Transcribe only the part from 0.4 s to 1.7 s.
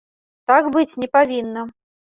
Так быць не павінна.